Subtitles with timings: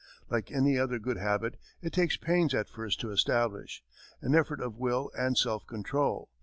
[0.31, 3.83] Like any other good habit, it takes pains at first to establish,
[4.19, 6.29] an effort of will and self control.